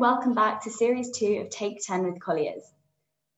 [0.00, 2.62] and welcome back to Series 2 of Take 10 with Colliers.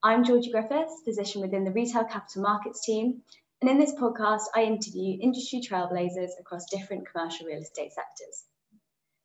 [0.00, 3.22] I'm Georgie Griffiths, positioned within the Retail Capital Markets team,
[3.60, 8.44] and in this podcast, I interview industry trailblazers across different commercial real estate sectors.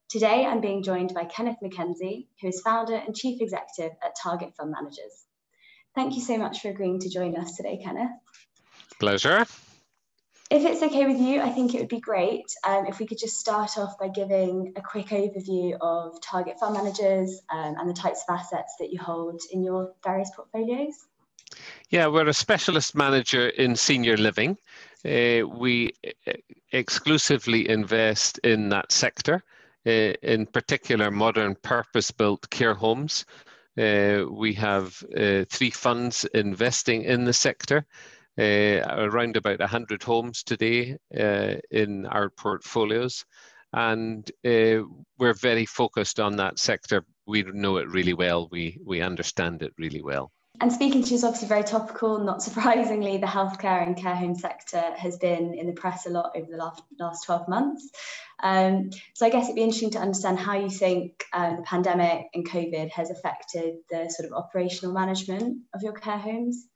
[0.09, 4.55] Today, I'm being joined by Kenneth McKenzie, who is founder and chief executive at Target
[4.57, 5.25] Fund Managers.
[5.93, 8.09] Thank you so much for agreeing to join us today, Kenneth.
[8.99, 9.45] Pleasure.
[10.49, 13.17] If it's okay with you, I think it would be great um, if we could
[13.17, 17.93] just start off by giving a quick overview of target fund managers um, and the
[17.93, 20.93] types of assets that you hold in your various portfolios.
[21.89, 24.57] Yeah, we're a specialist manager in senior living.
[25.03, 25.91] Uh, we
[26.25, 26.33] uh,
[26.71, 29.43] exclusively invest in that sector,
[29.85, 29.89] uh,
[30.23, 33.25] in particular modern purpose-built care homes.
[33.77, 37.85] Uh, we have uh, three funds investing in the sector
[38.37, 43.25] uh, around about 100 homes today uh, in our portfolios.
[43.73, 44.83] And uh,
[45.17, 47.03] we're very focused on that sector.
[47.25, 48.47] We know it really well.
[48.51, 50.31] We, we understand it really well.
[50.59, 52.19] And speaking to you is obviously very topical.
[52.19, 56.31] Not surprisingly, the healthcare and care home sector has been in the press a lot
[56.35, 57.89] over the last, last 12 months.
[58.41, 62.27] Um, so I guess it'd be interesting to understand how you think um, the pandemic
[62.33, 66.67] and COVID has affected the sort of operational management of your care homes.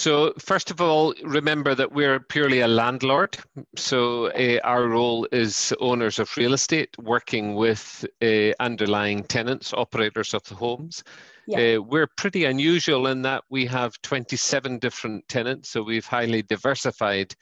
[0.00, 3.36] So, first of all, remember that we're purely a landlord.
[3.76, 10.32] So, uh, our role is owners of real estate working with uh, underlying tenants, operators
[10.32, 11.04] of the homes.
[11.46, 11.76] Yeah.
[11.76, 17.34] Uh, we're pretty unusual in that we have 27 different tenants, so we've highly diversified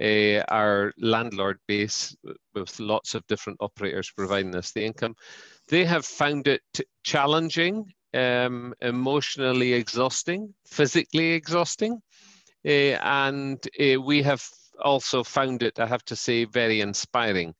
[0.00, 2.16] uh, our landlord base
[2.54, 5.16] with lots of different operators providing us the income.
[5.68, 6.62] They have found it
[7.04, 12.00] challenging um, emotionally exhausting, physically exhausting.
[12.66, 14.44] Uh, and uh, we have
[14.82, 17.54] also found it, I have to say, very inspiring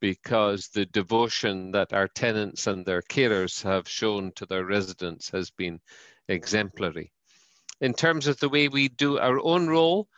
[0.00, 5.50] because the devotion that our tenants and their carers have shown to their residents has
[5.50, 5.80] been
[6.28, 7.12] exemplary.
[7.80, 10.08] In terms of the way we do our own role,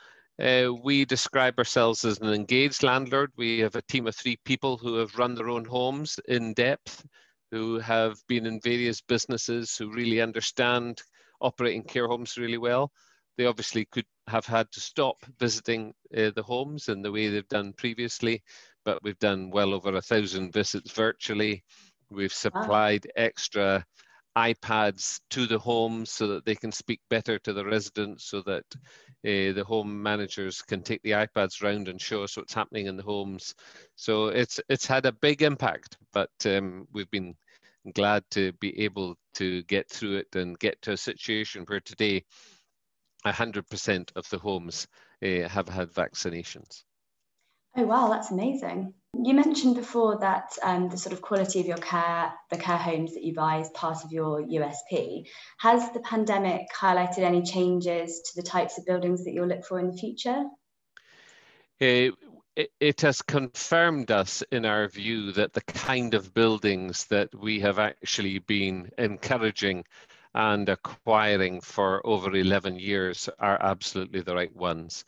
[0.41, 3.30] uh, we describe ourselves as an engaged landlord.
[3.36, 7.04] We have a team of three people who have run their own homes in depth
[7.53, 11.03] who have been in various businesses, who really understand
[11.41, 12.91] operating care homes really well.
[13.36, 17.49] They obviously could have had to stop visiting uh, the homes in the way they've
[17.49, 18.43] done previously,
[18.84, 21.65] but we've done well over a thousand visits virtually.
[22.10, 23.25] We've supplied wow.
[23.25, 23.87] extra
[24.37, 28.65] iPads to the homes so that they can speak better to the residents so that
[28.75, 32.97] uh, the home managers can take the iPads around and show us what's happening in
[32.97, 33.54] the homes.
[33.97, 37.34] So it's it's had a big impact, but um, we've been
[37.94, 42.25] glad to be able to get through it and get to a situation where today
[43.25, 44.87] 100% of the homes
[45.22, 46.84] uh, have had vaccinations.
[47.75, 48.93] Oh wow, that's amazing.
[49.15, 53.15] You mentioned before that um, the sort of quality of your care, the care homes
[53.15, 55.27] that you buy is part of your USP.
[55.59, 59.78] Has the pandemic highlighted any changes to the types of buildings that you'll look for
[59.78, 60.44] in the future?
[61.81, 62.12] Uh,
[62.54, 67.60] it, it has confirmed us in our view that the kind of buildings that we
[67.60, 69.84] have actually been encouraging
[70.34, 75.04] and acquiring for over 11 years are absolutely the right ones.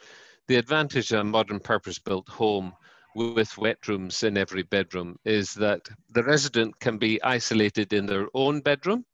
[0.48, 2.74] The advantage of a modern purpose-built home
[3.14, 8.28] with wet rooms in every bedroom is that the resident can be isolated in their
[8.34, 9.04] own bedroom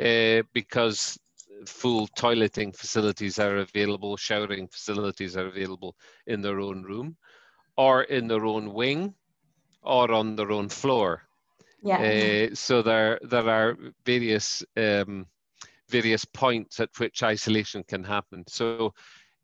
[0.00, 1.18] uh, because
[1.66, 5.94] full toileting facilities are available, showering facilities are available
[6.26, 7.16] in their own room
[7.76, 9.14] or in their own wing
[9.82, 11.22] or on their own floor.
[11.82, 12.48] Yeah.
[12.50, 13.76] Uh, so there, there are
[14.06, 15.26] various um,
[15.88, 18.44] various points at which isolation can happen.
[18.48, 18.94] So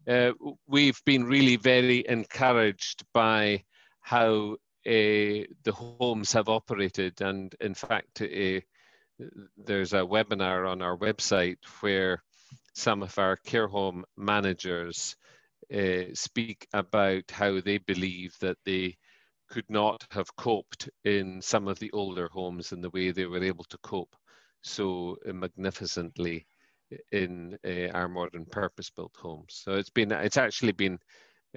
[0.09, 0.31] uh,
[0.66, 3.65] we've been really very encouraged by
[4.00, 4.56] how
[4.87, 12.22] uh, the homes have operated, and in fact, there's a webinar on our website where
[12.72, 15.17] some of our care home managers
[16.14, 18.96] speak about how they believe that they
[19.49, 23.43] could not have coped in some of the older homes in the way they were
[23.43, 24.15] able to cope
[24.62, 26.47] so magnificently
[27.12, 29.61] in uh, our modern purpose-built homes.
[29.62, 30.99] So it's been, it's actually been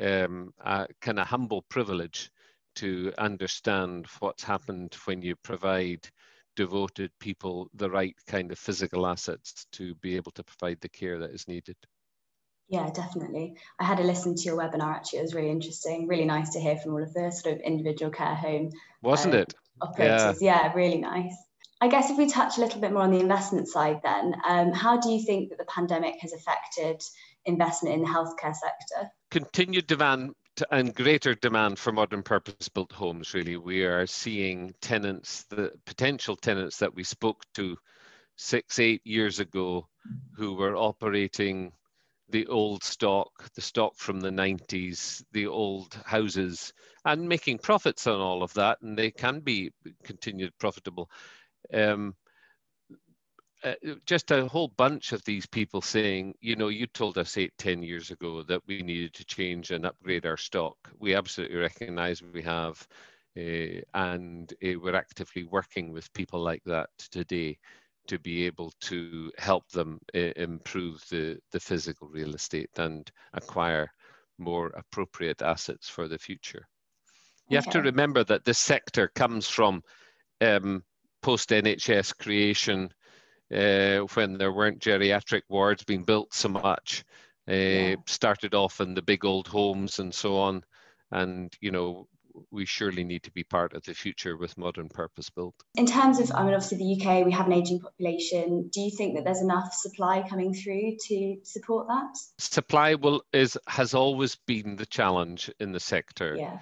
[0.02, 2.30] um, a kind of humble privilege
[2.76, 6.08] to understand what's happened when you provide
[6.56, 11.20] devoted people the right kind of physical assets to be able to provide the care
[11.20, 11.76] that is needed.
[12.71, 13.57] Yeah, definitely.
[13.77, 15.19] I had a listen to your webinar actually.
[15.19, 16.07] It was really interesting.
[16.07, 18.71] Really nice to hear from all of the sort of individual care home.
[19.01, 19.53] Wasn't um, it?
[19.81, 20.41] Operators.
[20.41, 20.68] Yeah.
[20.68, 21.35] yeah, really nice.
[21.81, 24.71] I guess if we touch a little bit more on the investment side, then, um,
[24.71, 27.01] how do you think that the pandemic has affected
[27.44, 29.12] investment in the healthcare sector?
[29.31, 30.33] Continued demand
[30.69, 33.33] and greater demand for modern purpose-built homes.
[33.33, 37.75] Really, we are seeing tenants, the potential tenants that we spoke to
[38.38, 39.88] six, eight years ago
[40.38, 41.73] who were operating
[42.31, 46.74] the old stock, the stock from the 90s, the old houses,
[47.06, 49.72] and making profits on all of that, and they can be
[50.04, 51.10] continued profitable.
[51.74, 52.16] Um,
[53.63, 53.74] uh,
[54.06, 57.83] just a whole bunch of these people saying, you know, you told us eight, ten
[57.83, 60.75] years ago that we needed to change and upgrade our stock.
[61.00, 62.88] We absolutely recognize we have,
[63.38, 67.60] uh, and uh, we're actively working with people like that today
[68.07, 73.89] to be able to help them uh, improve the, the physical real estate and acquire
[74.38, 76.68] more appropriate assets for the future.
[77.50, 77.65] You okay.
[77.65, 79.83] have to remember that this sector comes from
[80.42, 80.83] um,
[81.21, 82.89] post NHS creation
[83.53, 87.04] uh, when there weren't geriatric wards being built so much.
[87.50, 87.95] Uh, yeah.
[88.07, 90.63] Started off in the big old homes and so on.
[91.12, 92.07] And, you know,
[92.52, 95.56] we surely need to be part of the future with modern purpose built.
[95.76, 98.70] In terms of, I mean, obviously the UK, we have an aging population.
[98.72, 102.18] Do you think that there's enough supply coming through to support that?
[102.40, 106.36] Supply will is has always been the challenge in the sector.
[106.36, 106.60] Yeah.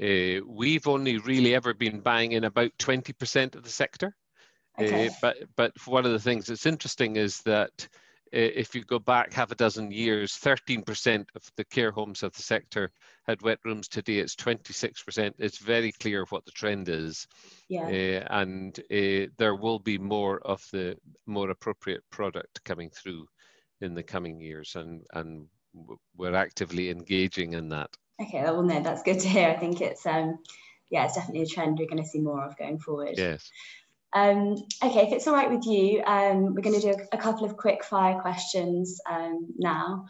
[0.00, 4.16] Uh, we've only really ever been buying in about 20% of the sector.
[4.78, 5.08] Okay.
[5.08, 7.88] Uh, but but one of the things that's interesting is that
[8.32, 12.42] if you go back half a dozen years, 13% of the care homes of the
[12.42, 12.90] sector
[13.26, 13.88] had wet rooms.
[13.88, 15.32] Today it's 26%.
[15.38, 17.26] It's very clear what the trend is.
[17.68, 17.86] Yeah.
[17.86, 20.96] Uh, and uh, there will be more of the
[21.26, 23.26] more appropriate product coming through
[23.80, 24.76] in the coming years.
[24.76, 25.46] And, and
[26.16, 27.90] we're actively engaging in that.
[28.20, 29.50] Okay, well, no, that's good to hear.
[29.50, 30.38] I think it's, um,
[30.90, 33.14] yeah, it's definitely a trend we're going to see more of going forward.
[33.16, 33.50] Yes.
[34.14, 37.18] Um, okay, if it's all right with you, um, we're going to do a, a,
[37.18, 40.04] couple of quick fire questions um, now.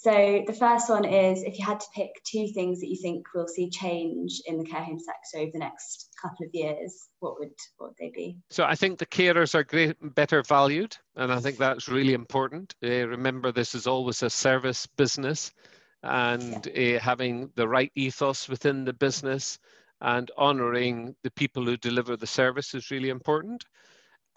[0.00, 3.26] So the first one is if you had to pick two things that you think
[3.34, 7.40] we'll see change in the care home sector over the next couple of years, what
[7.40, 8.36] would what would they be?
[8.48, 12.76] So I think the carers are great, better valued, and I think that's really important.
[12.82, 15.52] Uh, remember, this is always a service business,
[16.04, 16.98] and yeah.
[16.98, 19.58] uh, having the right ethos within the business
[20.00, 23.64] and honoring the people who deliver the service is really important.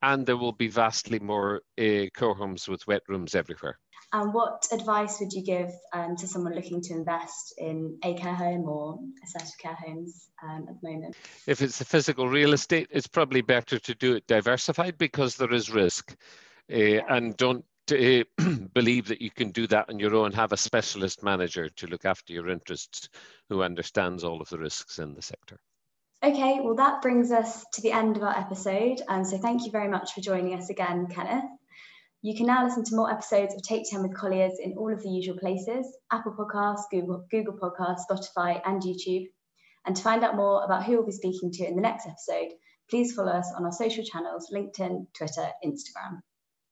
[0.01, 3.77] And there will be vastly more uh, care homes with wet rooms everywhere.
[4.13, 8.33] And what advice would you give um, to someone looking to invest in a care
[8.33, 11.15] home or a set of care homes um, at the moment?
[11.47, 15.53] If it's the physical real estate, it's probably better to do it diversified because there
[15.53, 16.13] is risk.
[16.69, 18.23] Uh, and don't to
[18.73, 22.05] believe that you can do that on your own, have a specialist manager to look
[22.05, 23.09] after your interests
[23.49, 25.59] who understands all of the risks in the sector.
[26.23, 29.01] Okay, well, that brings us to the end of our episode.
[29.09, 31.45] And so thank you very much for joining us again, Kenneth.
[32.21, 35.01] You can now listen to more episodes of Take 10 with Colliers in all of
[35.01, 39.29] the usual places Apple Podcasts, Google, Google Podcasts, Spotify, and YouTube.
[39.87, 42.51] And to find out more about who we'll be speaking to in the next episode,
[42.87, 46.19] please follow us on our social channels LinkedIn, Twitter, Instagram.